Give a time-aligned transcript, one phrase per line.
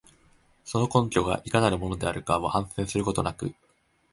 [0.65, 3.53] その根拠がいかなるものであるかを反省することなく、